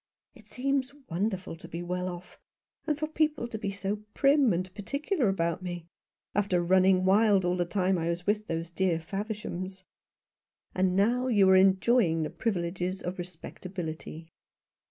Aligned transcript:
It 0.33 0.47
seems 0.47 0.95
wonderful 1.11 1.55
to 1.55 1.67
be 1.67 1.83
well 1.83 2.09
off, 2.09 2.39
and 2.87 2.97
for 2.97 3.05
people 3.05 3.47
to 3.47 3.59
be 3.59 3.69
so 3.69 3.97
prim 4.15 4.51
and 4.51 4.73
particular 4.73 5.29
about 5.29 5.61
me, 5.61 5.85
after 6.33 6.59
running 6.59 7.05
wild 7.05 7.45
all 7.45 7.55
the 7.55 7.65
time 7.65 7.99
I 7.99 8.09
was 8.09 8.25
with 8.25 8.47
those 8.47 8.71
dear 8.71 8.97
Favershams." 8.97 9.83
"And 10.73 10.95
now 10.95 11.27
you 11.27 11.47
are 11.51 11.55
enjoying 11.55 12.23
the 12.23 12.31
privileges 12.31 13.03
of 13.03 13.19
respectability." 13.19 14.31